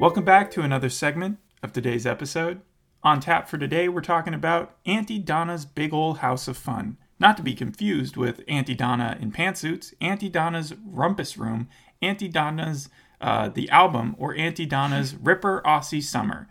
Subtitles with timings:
[0.00, 2.62] Welcome back to another segment of today's episode.
[3.02, 6.96] On tap for today, we're talking about Aunty Donna's Big Ol' House of Fun.
[7.18, 11.68] Not to be confused with Aunty Donna in Pantsuits, Aunty Donna's Rumpus Room,
[12.00, 12.88] Aunty Donna's
[13.20, 16.48] uh, The Album, or Aunty Donna's Ripper Aussie Summer.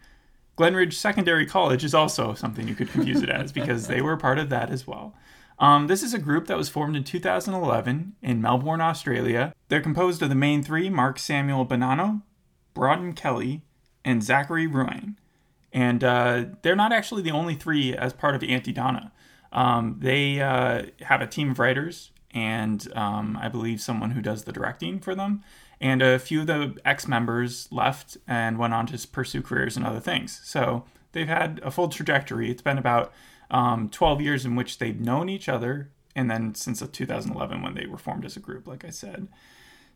[0.56, 4.38] Glenridge Secondary College is also something you could confuse it as because they were part
[4.38, 5.16] of that as well.
[5.58, 9.56] Um, this is a group that was formed in 2011 in Melbourne, Australia.
[9.70, 12.22] They're composed of the main three Mark Samuel Bonanno,
[12.76, 13.62] Broden Kelly,
[14.06, 15.16] and Zachary Ruane.
[15.72, 19.12] And uh, they're not actually the only three as part of Aunty Donna.
[19.52, 24.44] Um, they uh, have a team of writers and um, I believe someone who does
[24.44, 25.44] the directing for them.
[25.82, 29.86] And a few of the ex members left and went on to pursue careers and
[29.86, 30.42] other things.
[30.44, 30.84] So
[31.14, 32.52] they've had a full trajectory.
[32.52, 33.14] It's been about
[33.50, 37.86] um, 12 years in which they've known each other, and then since 2011 when they
[37.86, 39.30] were formed as a group, like I said.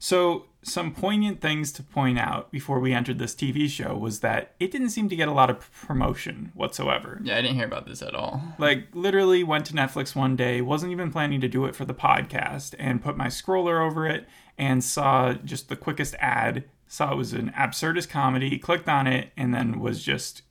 [0.03, 4.53] So, some poignant things to point out before we entered this TV show was that
[4.59, 7.21] it didn't seem to get a lot of promotion whatsoever.
[7.23, 8.41] Yeah, I didn't hear about this at all.
[8.57, 11.93] Like, literally went to Netflix one day, wasn't even planning to do it for the
[11.93, 16.65] podcast, and put my scroller over it and saw just the quickest ad.
[16.85, 20.41] Saw it was an absurdist comedy, clicked on it, and then was just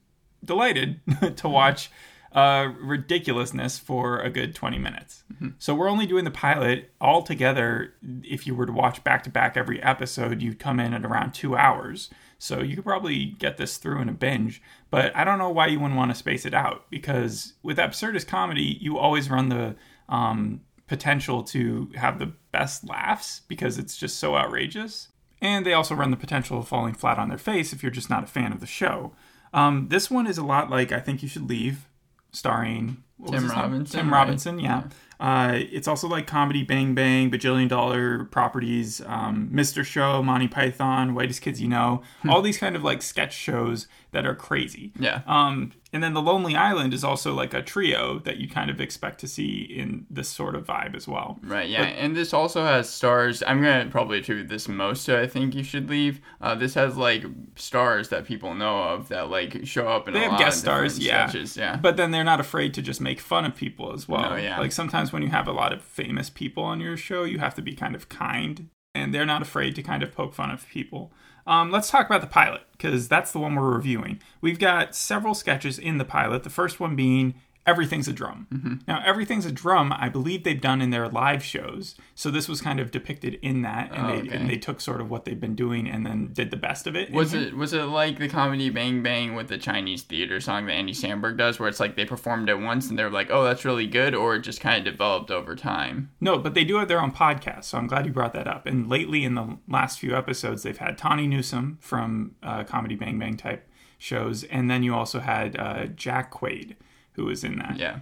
[0.43, 0.99] delighted
[1.37, 1.91] to watch
[2.35, 5.25] uh, ridiculousness for a good 20 minutes.
[5.33, 5.49] Mm-hmm.
[5.59, 7.95] So we're only doing the pilot all together.
[8.23, 11.33] If you were to watch back to back every episode, you'd come in at around
[11.33, 12.11] two hours.
[12.39, 14.63] So you could probably get this through in a binge.
[14.91, 18.27] But I don't know why you wouldn't want to space it out because with absurdist
[18.27, 19.77] comedy, you always run the
[20.09, 25.09] um, potential to have the best laughs because it's just so outrageous.
[25.41, 28.11] And they also run the potential of falling flat on their face if you're just
[28.11, 29.13] not a fan of the show.
[29.53, 31.89] Um, this one is a lot like I Think You Should Leave,
[32.33, 34.01] starring Tim Robinson.
[34.01, 34.65] Tim Robinson, right?
[34.65, 34.83] yeah.
[34.85, 34.91] yeah.
[35.23, 39.85] Uh, it's also like comedy Bang Bang, Bajillion Dollar Properties, um, Mr.
[39.85, 42.31] Show, Monty Python, Whitest Kids You Know, hmm.
[42.31, 44.93] all these kind of like sketch shows that are crazy.
[44.99, 45.23] Yeah.
[45.29, 48.81] Um, and then The Lonely Island is also like a trio that you kind of
[48.81, 51.39] expect to see in this sort of vibe as well.
[51.43, 51.85] Right, yeah.
[51.85, 53.43] But, and this also has stars.
[53.47, 56.21] I'm going to probably attribute this most to I Think You Should Leave.
[56.41, 57.25] Uh, this has like
[57.57, 61.27] stars that people know of that like show up in they have guest stars, yeah.
[61.27, 61.77] Sketches, yeah.
[61.77, 64.31] But then they're not afraid to just make fun of people as well.
[64.31, 64.59] No, yeah.
[64.59, 67.55] Like sometimes when you have a lot of famous people on your show, you have
[67.57, 68.69] to be kind of kind.
[68.95, 71.13] And they're not afraid to kind of poke fun of people.
[71.47, 74.21] Um, let's talk about the pilot because that's the one we're reviewing.
[74.41, 76.45] We've got several sketches in the pilot.
[76.45, 78.49] The first one being Everything's a Drum.
[78.53, 78.75] Mm-hmm.
[78.89, 81.95] Now, Everything's a Drum, I believe they've done in their live shows.
[82.15, 84.37] So this was kind of depicted in that, and, oh, they, okay.
[84.37, 86.97] and they took sort of what they've been doing and then did the best of
[86.97, 87.13] it.
[87.13, 90.73] Was it was it like the comedy Bang Bang with the Chinese theater song that
[90.73, 93.65] Andy Samberg does, where it's like they performed it once and they're like, oh, that's
[93.65, 96.11] really good, or it just kind of developed over time?
[96.21, 98.67] No, but they do have their own podcast, so I'm glad you brought that up.
[98.67, 103.19] And lately, in the last few episodes, they've had Tawny Newsome from uh, Comedy Bang
[103.19, 103.69] Bang type
[103.99, 106.75] shows, and then you also had uh, Jack Quaid,
[107.13, 107.77] who was in that.
[107.79, 108.01] Yeah.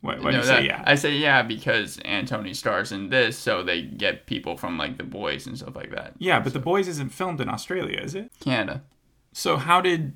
[0.00, 0.66] What, what no, do you that, say?
[0.66, 0.82] Yeah.
[0.86, 5.04] I say yeah because Antony stars in this, so they get people from like the
[5.04, 6.14] boys and stuff like that.
[6.18, 8.30] Yeah, but The Boys isn't filmed in Australia, is it?
[8.40, 8.82] Canada.
[9.32, 10.14] So how did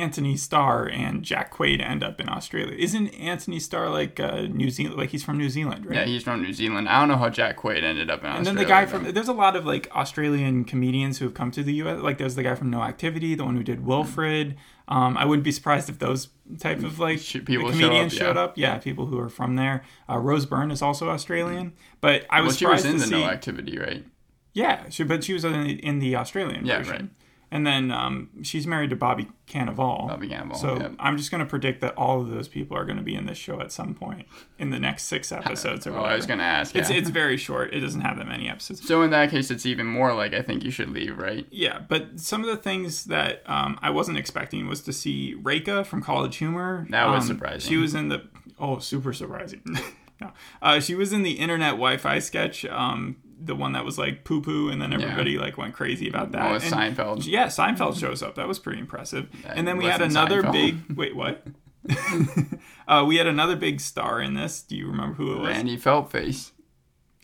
[0.00, 2.74] Antony Starr and Jack Quaid end up in Australia?
[2.76, 4.98] Isn't Antony Starr like uh, New Zealand?
[4.98, 5.96] Like he's from New Zealand, right?
[5.98, 6.88] Yeah, he's from New Zealand.
[6.88, 8.44] I don't know how Jack Quaid ended up in and Australia.
[8.44, 11.62] then the guy from there's a lot of like Australian comedians who have come to
[11.62, 12.00] the U.S.
[12.00, 14.56] Like there's the guy from No Activity, the one who did Wilfred.
[14.88, 16.28] Um, I wouldn't be surprised if those
[16.60, 18.56] type of like people show comedians up, showed up.
[18.56, 19.82] Yeah, people who are from there.
[20.08, 23.04] Uh, Rose Byrne is also Australian, but I well, was she was in to the
[23.06, 23.10] see.
[23.20, 24.04] No Activity, right?
[24.52, 26.92] Yeah, she, but she was in the, in the Australian Yeah, version.
[26.92, 27.10] right.
[27.50, 30.08] And then um, she's married to Bobby Cannavale.
[30.08, 30.94] Bobby Cannavale, So.
[30.98, 33.26] I'm just going to predict that all of those people are going to be in
[33.26, 34.26] this show at some point
[34.58, 36.14] in the next six episodes or Well, whatever.
[36.14, 36.74] I was gonna ask.
[36.74, 36.96] It's yeah.
[36.96, 37.72] it's very short.
[37.72, 38.86] It doesn't have that many episodes.
[38.86, 41.46] so in that case, it's even more like I think you should leave, right?
[41.50, 45.86] Yeah, but some of the things that um, I wasn't expecting was to see Rekha
[45.86, 46.86] from College Humor.
[46.90, 47.68] That was Um, surprising.
[47.70, 48.22] She was in the
[48.58, 49.62] oh, super surprising.
[50.20, 50.32] no,
[50.62, 52.64] uh, she was in the internet Wi-Fi sketch.
[52.64, 56.32] Um, the one that was like poo poo, and then everybody like went crazy about
[56.32, 56.50] that.
[56.50, 56.62] Oh, And-
[56.96, 57.26] Seinfeld.
[57.26, 58.34] Yeah, Seinfeld shows up.
[58.36, 59.28] That was pretty impressive.
[59.42, 60.52] That and then we had another Seinfeld.
[60.88, 60.96] big.
[60.96, 61.46] Wait, what?
[62.88, 64.62] uh, we had another big star in this.
[64.62, 65.48] Do you remember who it was?
[65.48, 66.50] Randy Feltface.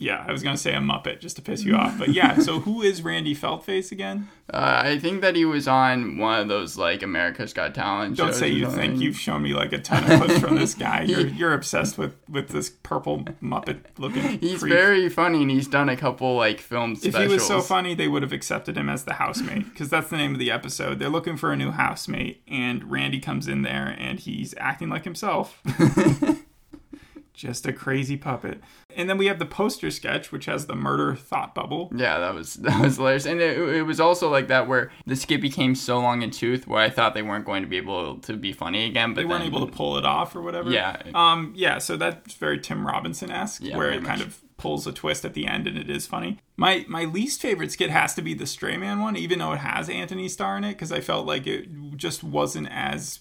[0.02, 2.40] Yeah, I was gonna say a Muppet just to piss you off, but yeah.
[2.40, 4.28] So who is Randy Feltface again?
[4.52, 8.19] Uh, I think that he was on one of those like America's Got Talent.
[8.19, 11.02] Don't say you think you've shown me like a ton of clips from this guy.
[11.08, 14.22] You're you're obsessed with with this purple Muppet looking.
[14.40, 14.75] He's creep.
[14.75, 18.08] very funny, and he's done a couple like film If he was so funny, they
[18.08, 20.99] would have accepted him as the housemate because that's the name of the episode.
[20.99, 25.04] They're looking for a new housemate, and Randy comes in there and he's acting like
[25.04, 25.62] himself.
[27.42, 28.60] Just a crazy puppet.
[28.96, 31.90] And then we have the poster sketch, which has the murder thought bubble.
[31.92, 35.16] Yeah, that was that was hilarious, and it, it was also like that where the
[35.16, 38.18] skit became so long in tooth where I thought they weren't going to be able
[38.20, 40.70] to be funny again, but They weren't then- able to pull it off or whatever.
[40.70, 41.02] Yeah.
[41.14, 41.52] Um.
[41.56, 41.78] Yeah.
[41.78, 44.28] So that's very Tim Robinson esque, Yeah, where it kind much.
[44.28, 46.38] of pulls a twist at the end and it is funny.
[46.56, 49.58] My my least favorite skit has to be the Stray Man one, even though it
[49.58, 51.66] has Antony Starr in it, because I felt like it
[51.96, 53.18] just wasn't as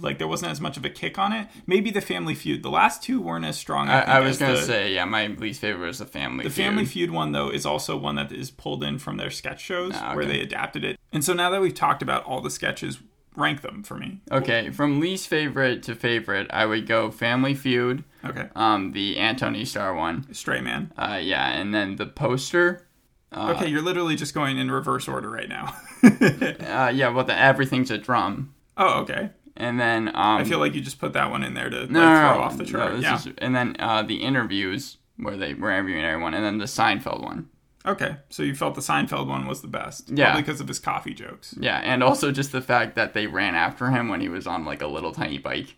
[0.00, 1.48] like there wasn't as much of a kick on it.
[1.66, 2.62] Maybe the Family Feud.
[2.62, 3.88] The last two weren't as strong.
[3.88, 6.44] I, I, think, I was gonna the- say, yeah, my least favorite was the Family.
[6.44, 6.66] The Feud.
[6.66, 9.92] Family Feud one, though, is also one that is pulled in from their sketch shows
[9.96, 10.98] Ah, where they adapted it.
[11.12, 12.98] And so now that we've talked about all the sketches,
[13.36, 14.20] rank them for me.
[14.32, 18.48] Okay, from least favorite to favorite, I would go Family Feud, Okay.
[18.56, 20.92] um, the Antony Starr one, Stray Man.
[20.98, 22.84] uh, yeah, and then the poster.
[23.30, 25.74] Uh, Okay, you're literally just going in reverse order right now.
[26.02, 29.30] Uh, yeah, well, the Everything's a Drum, oh, okay.
[29.58, 31.90] And then um, I feel like you just put that one in there to like,
[31.90, 32.98] no, no, no, throw off the no, chart.
[33.00, 33.16] yeah.
[33.16, 37.22] is- and then uh, the interviews where they were interviewing everyone, and then the Seinfeld
[37.22, 37.48] one.
[37.86, 40.10] Okay, so you felt the Seinfeld one was the best.
[40.10, 40.36] Yeah.
[40.36, 41.54] Because of his coffee jokes.
[41.58, 44.64] Yeah, and also just the fact that they ran after him when he was on
[44.64, 45.76] like a little tiny bike.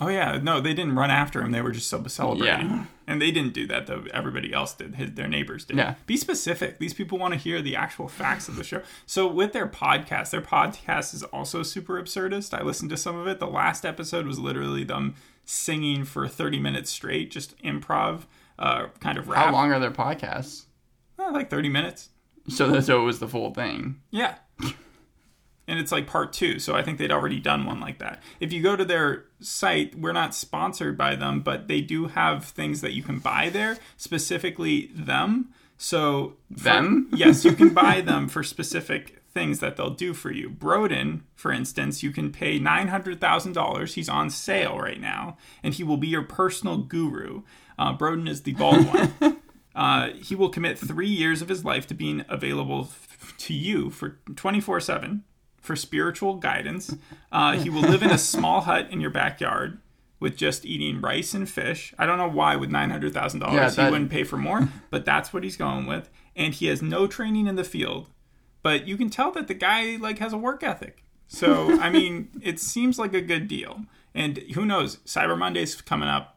[0.00, 1.50] Oh yeah, no, they didn't run after him.
[1.50, 2.70] They were just celebrating.
[2.70, 2.84] Yeah.
[3.06, 4.04] And they didn't do that though.
[4.12, 4.94] Everybody else did.
[4.94, 5.76] His, their neighbors did.
[5.76, 5.94] Yeah.
[6.06, 6.78] Be specific.
[6.78, 8.82] These people want to hear the actual facts of the show.
[9.06, 12.56] So with their podcast, their podcast is also super absurdist.
[12.56, 13.40] I listened to some of it.
[13.40, 15.14] The last episode was literally them
[15.44, 18.24] singing for 30 minutes straight, just improv,
[18.58, 19.46] uh, kind of rap.
[19.46, 20.66] How long are their podcasts?
[21.18, 22.10] Uh, like 30 minutes.
[22.48, 24.00] So, so it was the full thing.
[24.10, 24.36] Yeah.
[25.78, 28.20] And it's like part two, so I think they'd already done one like that.
[28.40, 32.44] If you go to their site, we're not sponsored by them, but they do have
[32.46, 35.50] things that you can buy there, specifically them.
[35.76, 37.10] So for- Them?
[37.14, 40.50] yes, you can buy them for specific things that they'll do for you.
[40.50, 43.94] Broden, for instance, you can pay nine hundred thousand dollars.
[43.94, 47.42] He's on sale right now, and he will be your personal guru.
[47.78, 49.36] Uh, Broden is the bald one.
[49.76, 53.90] Uh, he will commit three years of his life to being available f- to you
[53.90, 55.22] for 24 7
[55.60, 56.94] for spiritual guidance.
[57.32, 59.78] Uh, he will live in a small hut in your backyard
[60.20, 61.94] with just eating rice and fish.
[61.98, 65.44] I don't know why, with $900,000, he that- wouldn't pay for more, but that's what
[65.44, 66.10] he's going with.
[66.34, 68.08] And he has no training in the field,
[68.62, 71.04] but you can tell that the guy like has a work ethic.
[71.26, 73.82] So, I mean, it seems like a good deal.
[74.14, 74.96] And who knows?
[74.98, 76.36] Cyber Monday's coming up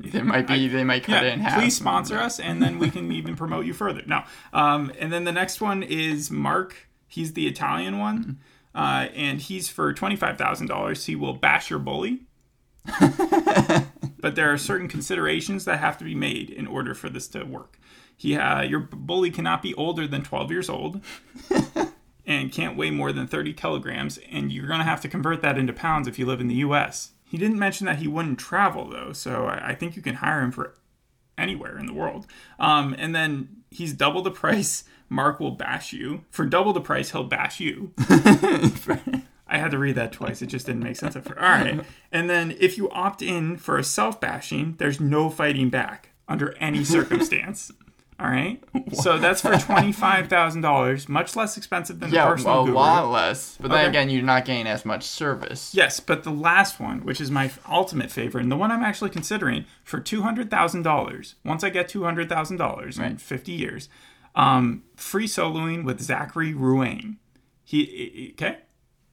[0.00, 0.66] They might be.
[0.68, 1.60] they might cut it in half.
[1.60, 4.02] please sponsor us, and then we can even promote you further.
[4.06, 6.87] No, um, and then the next one is Mark.
[7.08, 8.38] He's the Italian one,
[8.74, 11.06] uh, and he's for twenty five thousand dollars.
[11.06, 12.20] He will bash your bully,
[14.20, 17.44] but there are certain considerations that have to be made in order for this to
[17.44, 17.78] work.
[18.16, 21.00] He, uh, your bully cannot be older than twelve years old.
[22.26, 25.56] And can't weigh more than 30 kilograms, and you're going to have to convert that
[25.56, 27.12] into pounds if you live in the US.
[27.24, 30.42] He didn't mention that he wouldn't travel, though, so I I think you can hire
[30.42, 30.74] him for
[31.38, 32.26] anywhere in the world.
[32.58, 34.84] Um, and then he's double the price.
[35.08, 36.24] Mark will bash you.
[36.30, 37.92] For double the price, he'll bash you.
[39.50, 40.42] I had to read that twice.
[40.42, 41.16] It just didn't make sense.
[41.16, 41.80] All right.
[42.12, 46.54] And then if you opt in for a self bashing, there's no fighting back under
[46.58, 47.72] any circumstance.
[48.20, 48.62] All right.
[48.94, 52.76] So that's for $25,000, much less expensive than the Yeah, personal a guru.
[52.76, 53.56] lot less.
[53.60, 53.88] But then Okay.
[53.88, 55.74] again, you're not getting as much service.
[55.74, 59.10] Yes, but the last one, which is my ultimate favorite, and the one I'm actually
[59.10, 61.34] considering for two hundred thousand dollars.
[61.44, 63.88] Once I get two hundred thousand dollars in fifty years,
[64.34, 67.16] um, free soloing with Zachary Ruane.
[67.64, 68.58] He okay,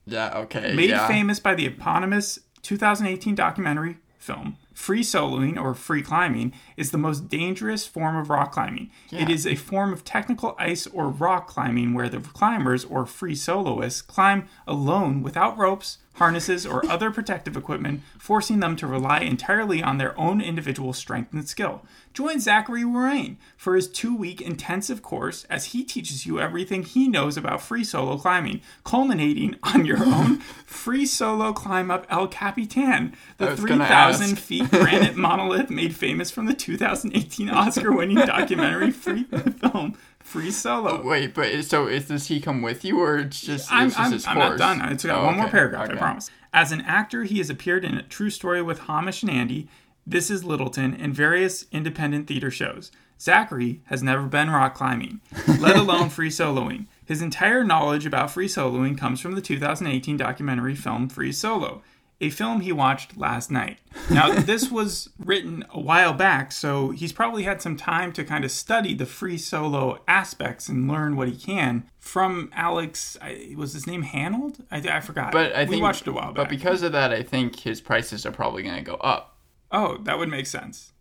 [0.06, 0.38] Yeah.
[0.38, 0.74] Okay.
[0.74, 1.06] made yeah.
[1.06, 4.56] famous by the eponymous 2018 documentary film.
[4.76, 8.90] Free soloing or free climbing is the most dangerous form of rock climbing.
[9.10, 13.34] It is a form of technical ice or rock climbing where the climbers or free
[13.34, 19.82] soloists climb alone without ropes, harnesses, or other protective equipment, forcing them to rely entirely
[19.82, 21.82] on their own individual strength and skill.
[22.12, 27.08] Join Zachary Ruane for his two week intensive course as he teaches you everything he
[27.08, 33.14] knows about free solo climbing, culminating on your own free solo climb up El Capitan,
[33.38, 39.96] the 3,000 feet granite monolith made famous from the 2018 Oscar winning documentary free film
[40.20, 41.00] Free Solo.
[41.02, 43.98] Oh, wait, but so is does he come with you or it's just I'm, it's
[43.98, 44.80] I'm, I'm not done.
[44.92, 46.30] It's got Oh, one more okay, paragraph, I promise.
[46.52, 49.68] As an actor, he has appeared in A True Story with Hamish and Andy,
[50.06, 52.90] This is Littleton, and various independent theater shows.
[53.20, 55.20] Zachary has never been rock climbing,
[55.58, 56.86] let alone free soloing.
[57.04, 61.82] His entire knowledge about free soloing comes from the 2018 documentary film Free Solo,
[62.20, 63.78] a film he watched last night.
[64.10, 68.44] Now, this was written a while back, so he's probably had some time to kind
[68.44, 73.18] of study the free solo aspects and learn what he can from Alex.
[73.20, 74.64] I, was his name Honnold?
[74.70, 75.32] I, I forgot.
[75.32, 76.34] But I we think watched a while back.
[76.34, 79.36] But because of that, I think his prices are probably going to go up.
[79.70, 80.92] Oh, that would make sense.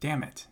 [0.00, 0.46] Damn it.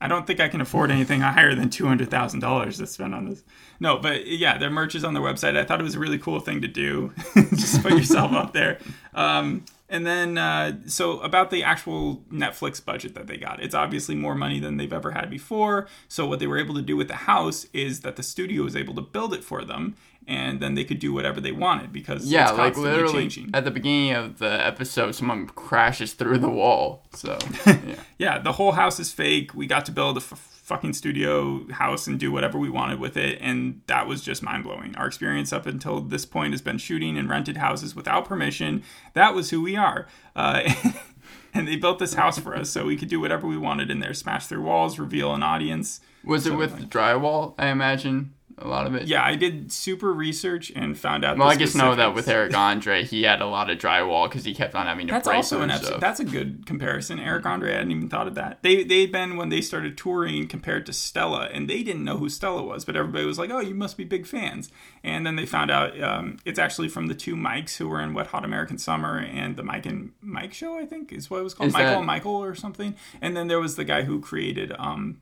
[0.00, 3.14] I don't think I can afford anything higher than two hundred thousand dollars to spend
[3.14, 3.42] on this.
[3.80, 5.56] No, but yeah, their merch is on their website.
[5.56, 7.12] I thought it was a really cool thing to do.
[7.34, 8.78] Just put yourself up there.
[9.14, 14.16] Um, and then, uh, so about the actual Netflix budget that they got, it's obviously
[14.16, 15.86] more money than they've ever had before.
[16.08, 18.74] So what they were able to do with the house is that the studio was
[18.74, 19.94] able to build it for them,
[20.28, 23.50] and then they could do whatever they wanted because Yeah, it's like literally changing.
[23.54, 27.04] at the beginning of the episode, someone crashes through the wall.
[27.14, 27.78] So yeah.
[28.18, 29.54] yeah, the whole house is fake.
[29.54, 33.16] We got to build a f- fucking studio house and do whatever we wanted with
[33.16, 34.96] it, and that was just mind blowing.
[34.96, 38.82] Our experience up until this point has been shooting in rented houses without permission.
[39.14, 40.08] That was who we are.
[40.34, 40.68] Uh,
[41.54, 44.00] and they built this house for us so we could do whatever we wanted in
[44.00, 46.00] there smash through walls, reveal an audience.
[46.24, 47.54] was it with drywall?
[47.58, 49.06] I imagine a lot of it.
[49.06, 51.36] Yeah, I did super research and found out.
[51.36, 52.26] Well, I guess know that with.
[52.26, 55.28] Eric Andre, he had a lot of drywall because he kept on having to That's
[55.28, 56.00] also an episode.
[56.00, 57.18] That's a good comparison.
[57.18, 58.62] Eric Andre, I hadn't even thought of that.
[58.62, 62.28] They they'd been when they started touring compared to Stella, and they didn't know who
[62.28, 64.70] Stella was, but everybody was like, "Oh, you must be big fans."
[65.04, 68.14] And then they found out um, it's actually from the two Mikes who were in
[68.14, 71.44] Wet Hot American Summer and the Mike and Mike show, I think is what it
[71.44, 72.94] was called, Is Michael that- and Michael or something.
[73.20, 75.20] And then there was the guy who created um,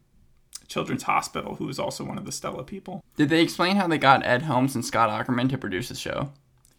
[0.68, 3.04] Children's Hospital, who was also one of the Stella people.
[3.16, 6.30] Did they explain how they got Ed Helms and Scott Aukerman to produce the show?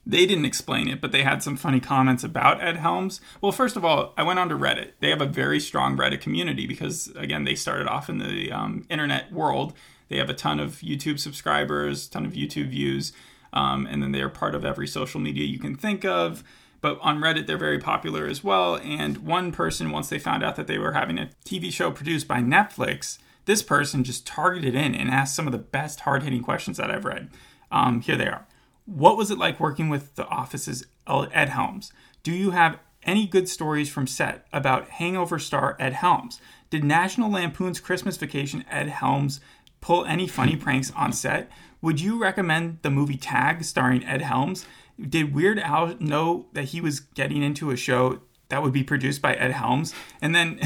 [0.07, 3.21] They didn't explain it, but they had some funny comments about Ed Helms.
[3.41, 4.91] Well, first of all, I went onto Reddit.
[4.99, 8.85] They have a very strong Reddit community because, again, they started off in the um,
[8.89, 9.73] internet world.
[10.09, 13.13] They have a ton of YouTube subscribers, ton of YouTube views,
[13.51, 16.43] um, and then they are part of every social media you can think of.
[16.81, 18.75] But on Reddit, they're very popular as well.
[18.75, 22.27] And one person, once they found out that they were having a TV show produced
[22.27, 26.41] by Netflix, this person just targeted in and asked some of the best hard hitting
[26.41, 27.29] questions that I've read.
[27.71, 28.47] Um, here they are.
[28.85, 31.91] What was it like working with the Office's Ed Helms?
[32.23, 36.41] Do you have any good stories from set about hangover star Ed Helms?
[36.69, 39.39] Did National Lampoon's Christmas Vacation Ed Helms
[39.81, 41.49] pull any funny pranks on set?
[41.81, 44.65] Would you recommend the movie Tag starring Ed Helms?
[44.99, 49.21] Did Weird Al know that he was getting into a show that would be produced
[49.21, 49.93] by Ed Helms?
[50.21, 50.59] And then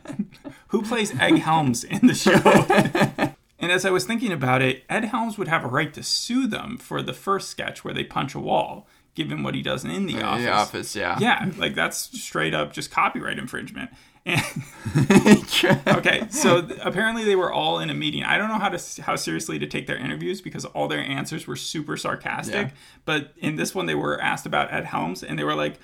[0.82, 3.34] who plays Egg Helms in the show?
[3.62, 6.48] And as I was thinking about it, Ed Helms would have a right to sue
[6.48, 10.08] them for the first sketch where they punch a wall, given what he does in
[10.08, 10.44] the office.
[10.44, 11.18] The office, yeah.
[11.20, 13.92] Yeah, like that's straight up just copyright infringement.
[15.88, 18.24] Okay, so th- apparently they were all in a meeting.
[18.24, 21.46] I don't know how to how seriously to take their interviews because all their answers
[21.46, 22.70] were super sarcastic.
[22.70, 22.74] Yeah.
[23.06, 25.80] But in this one, they were asked about Ed Helms, and they were like,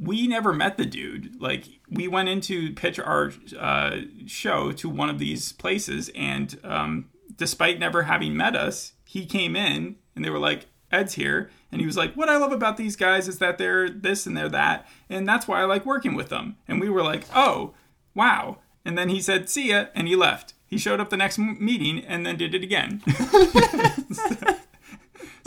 [0.00, 1.40] "We never met the dude.
[1.40, 6.58] Like, we went in to pitch our uh, show to one of these places, and
[6.64, 11.50] um, despite never having met us, he came in, and they were like." Ed's here,
[11.70, 14.34] and he was like, "What I love about these guys is that they're this and
[14.34, 17.74] they're that, and that's why I like working with them." And we were like, "Oh,
[18.14, 20.54] wow!" And then he said, "See ya," and he left.
[20.68, 23.02] He showed up the next meeting and then did it again.
[24.12, 24.36] so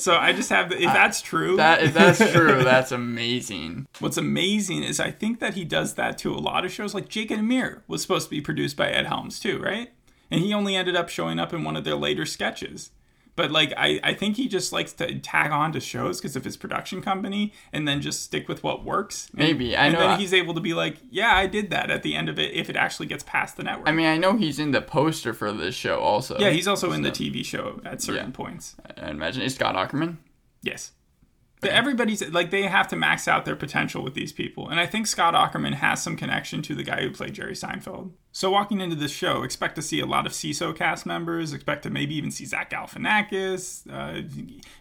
[0.08, 3.88] I just have, the, if that's true, That if that's true, that's amazing.
[4.00, 6.93] What's amazing is I think that he does that to a lot of shows.
[6.93, 9.91] Like Jake and Amir was supposed to be produced by Ed Helms too, right?
[10.29, 12.91] And he only ended up showing up in one of their later sketches.
[13.38, 16.43] But like I, I think he just likes to tag on to shows because of
[16.43, 19.29] his production company and then just stick with what works.
[19.29, 19.75] And- Maybe.
[19.75, 22.03] I and know then I- he's able to be like, yeah, I did that at
[22.03, 23.88] the end of it if it actually gets past the network.
[23.88, 26.38] I mean, I know he's in the poster for this show also.
[26.39, 28.31] yeah, he's also in the TV show at certain Yeah.
[28.35, 28.75] points.
[28.97, 30.17] I imagine is Scott Aukerman.
[30.61, 30.91] Yes.
[31.61, 34.88] The- Everybody's like they have to max out their potential with these people, and I
[34.88, 38.11] think Scott Aukerman has some connection to the guy who played Jerry Seinfeld.
[38.33, 41.51] So walking into this show, expect to see a lot of CISO cast members.
[41.51, 44.21] Expect to maybe even see Zach Galifianakis, uh,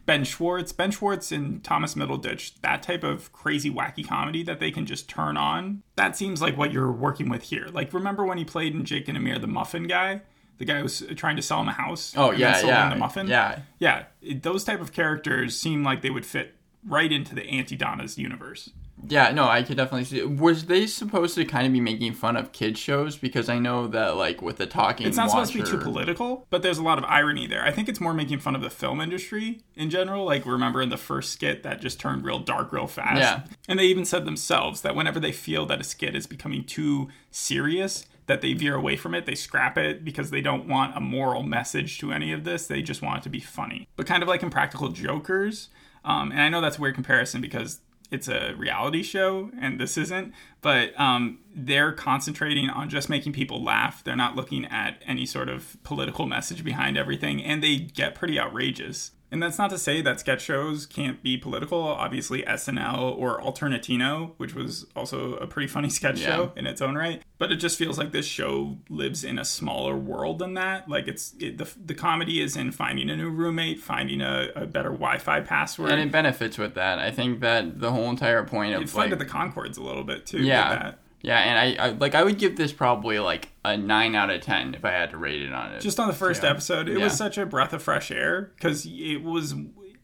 [0.06, 2.52] Ben Schwartz, Ben Schwartz, and Thomas Middleditch.
[2.62, 5.82] That type of crazy, wacky comedy that they can just turn on.
[5.96, 7.66] That seems like what you're working with here.
[7.72, 10.22] Like remember when he played in Jake and Amir, the Muffin guy.
[10.58, 12.12] The guy who was trying to sell him a house.
[12.16, 13.26] Oh yeah, then sold him yeah, the muffin.
[13.28, 13.60] yeah.
[13.78, 16.54] Yeah, it- those type of characters seem like they would fit
[16.84, 18.68] right into the Aunty Donna's universe.
[19.08, 20.22] Yeah, no, I could definitely see.
[20.24, 23.16] Was they supposed to kind of be making fun of kids shows?
[23.16, 26.46] Because I know that, like, with the talking, It's not supposed to be too political,
[26.50, 27.64] but there's a lot of irony there.
[27.64, 30.24] I think it's more making fun of the film industry in general.
[30.24, 33.18] Like, remember in the first skit that just turned real dark real fast?
[33.18, 33.42] Yeah.
[33.68, 37.08] And they even said themselves that whenever they feel that a skit is becoming too
[37.30, 41.00] serious, that they veer away from it, they scrap it because they don't want a
[41.00, 42.66] moral message to any of this.
[42.66, 43.88] They just want it to be funny.
[43.96, 45.68] But kind of like in Practical Jokers,
[46.04, 47.80] um, and I know that's a weird comparison because
[48.10, 53.62] it's a reality show and this isn't, but um, they're concentrating on just making people
[53.62, 54.02] laugh.
[54.02, 58.38] They're not looking at any sort of political message behind everything, and they get pretty
[58.38, 59.12] outrageous.
[59.32, 61.78] And that's not to say that sketch shows can't be political.
[61.80, 66.26] Obviously, SNL or Alternatino, which was also a pretty funny sketch Yeah.
[66.26, 67.22] show in its own right.
[67.38, 70.88] But it just feels like this show lives in a smaller world than that.
[70.88, 74.66] Like it's it, the the comedy is in finding a new roommate, finding a, a
[74.66, 75.90] better Wi-Fi password.
[75.92, 76.98] And it benefits with that.
[76.98, 80.26] I think that the whole entire point of it like the Conchords a little bit
[80.26, 80.42] too.
[80.42, 80.94] Yeah.
[81.22, 81.28] That.
[81.28, 84.40] Yeah, and I, I like I would give this probably like a nine out of
[84.40, 85.80] ten if I had to rate it on it.
[85.80, 86.50] just on the first Yeah.
[86.50, 87.04] episode it Yeah.
[87.04, 89.54] was such a breath of fresh air because it was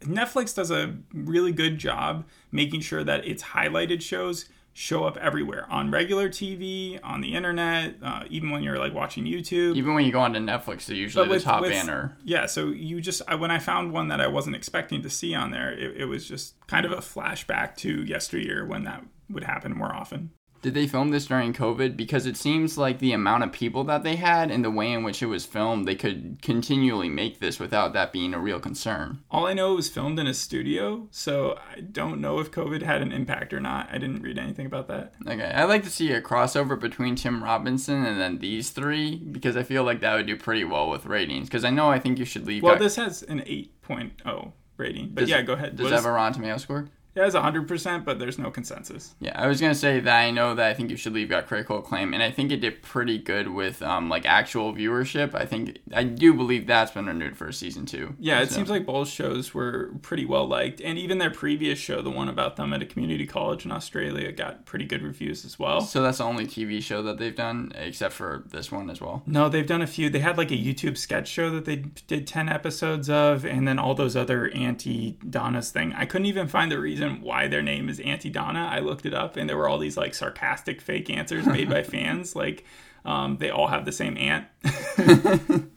[0.02, 5.66] netflix does a really good job making sure that its highlighted shows show up everywhere
[5.70, 10.04] on regular tv on the internet uh, even when you're like watching youtube even when
[10.04, 12.16] you go onto Netflix, they're usually But the top with- banner.
[12.24, 15.34] yeah so you just I, when i found one that i wasn't expecting to see
[15.34, 19.44] on there it, it was just kind of a flashback to yesteryear when that would
[19.44, 20.30] happen more often
[20.66, 21.96] Did they film this during COVID?
[21.96, 25.04] Because it seems like the amount of people that they had and the way in
[25.04, 29.20] which it was filmed, they could continually make this without that being a real concern.
[29.30, 32.82] all i know it was filmed in a studio so i don't know if covid
[32.82, 35.90] had an impact or not i didn't read anything about that Okay, I'd like to
[35.90, 40.14] see a crossover between Tim Robinson and then these three because I feel like that
[40.16, 41.46] would do pretty well with ratings.
[41.48, 42.64] Because I know I think you should leave.
[42.64, 45.10] Well, this has an 8.0 rating.
[45.14, 45.76] But Does- yeah, go ahead.
[45.76, 46.88] does What it is- have a Rotten Tomato score?
[47.16, 49.14] It has 100%, but there's no consensus.
[49.20, 51.46] Yeah, I was gonna say that I know that I think you should leave got
[51.46, 55.34] critical acclaim, and I think it did pretty good with um like actual viewership.
[55.34, 58.14] I think I do believe that's been renewed for season two.
[58.18, 60.80] Yeah, it So- seems like both shows were pretty well liked.
[60.82, 64.30] And even their previous show, the one about them at a community college in Australia,
[64.30, 65.80] got pretty good reviews as well.
[65.80, 69.22] So that's the only TV show that they've done, except for this one as well.
[69.26, 70.10] No, they've done a few.
[70.10, 73.78] They had like a YouTube sketch show that they did 10 episodes of, and then
[73.78, 75.94] all those other Aunty Donna's thing.
[75.94, 78.68] I couldn't even find the reason why their name is Aunty Donna.
[78.70, 81.82] I looked it up, and there were all these like sarcastic fake answers made by
[81.94, 82.36] fans.
[82.36, 82.64] Like,
[83.04, 84.46] um, they all have the same aunt.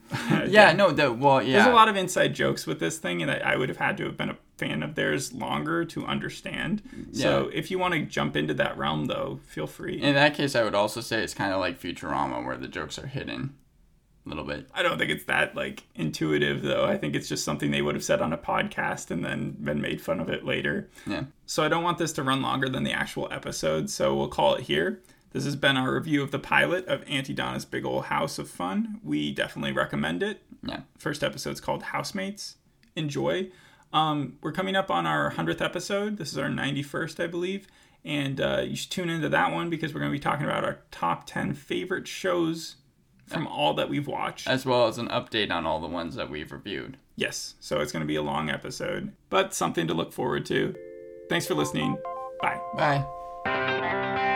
[0.48, 3.30] Yeah, no, the well, yeah, There's a lot of inside jokes with this thing, and
[3.30, 6.82] I, I would have had to have been a fan of theirs longer to understand.
[7.12, 10.02] So if you want to jump into that realm, though, feel free.
[10.02, 12.98] In that case, I would also say it's kind of like Futurama, where the jokes
[12.98, 13.54] are hidden
[14.26, 14.68] a little bit.
[14.74, 16.86] I don't think it's that like intuitive, though.
[16.86, 19.82] I think it's just something they would have said on a podcast and then been
[19.82, 20.90] made fun of it later.
[21.08, 21.24] Yeah.
[21.46, 24.56] So I don't want this to run longer than the actual episode, so we'll call
[24.56, 25.02] it here.
[25.32, 28.50] This has been our review of the pilot of Aunty Donna's Big Ol' House of
[28.50, 29.00] Fun.
[29.04, 30.42] We definitely recommend it.
[30.64, 30.82] Yeah.
[30.98, 32.56] First episode's called Housemates.
[32.96, 33.50] Enjoy.
[33.94, 36.18] Um, we're coming up on our 100th episode.
[36.18, 37.68] This is our 91st, I believe.
[38.04, 40.64] And uh, you should tune into that one because we're going to be talking about
[40.64, 42.78] our top 10 favorite shows
[43.30, 44.48] from all that we've watched.
[44.48, 46.98] As well as an update on all the ones that we've reviewed.
[47.16, 50.76] Yes, so it's going to be a long episode, but something to look forward to.
[51.30, 51.98] Thanks for listening.
[52.42, 52.60] Bye.
[52.76, 54.36] Bye.